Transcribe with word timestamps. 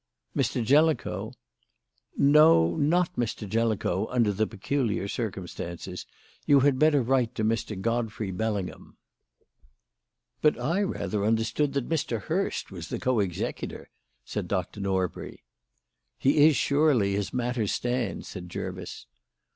"Mr. 0.35 0.65
Jellicoe?" 0.65 1.33
"No, 2.17 2.75
not 2.75 3.15
Mr. 3.17 3.47
Jellicoe, 3.47 4.07
under 4.07 4.31
the 4.33 4.47
peculiar 4.47 5.07
circumstances. 5.07 6.07
You 6.47 6.61
had 6.61 6.79
better 6.79 7.03
write 7.03 7.35
to 7.35 7.43
Mr. 7.43 7.79
Godfrey 7.79 8.31
Bellingham." 8.31 8.97
"But 10.41 10.59
I 10.59 10.81
rather 10.81 11.23
understood 11.23 11.73
that 11.73 11.87
Mr. 11.87 12.19
Hurst 12.19 12.71
was 12.71 12.87
the 12.89 12.97
co 12.97 13.19
executor," 13.19 13.91
said 14.25 14.47
Dr. 14.47 14.79
Norbury. 14.79 15.43
"He 16.17 16.47
is 16.47 16.55
surely, 16.55 17.15
as 17.15 17.31
matters 17.31 17.71
stand," 17.71 18.25
said 18.25 18.49
Jervis. 18.49 19.05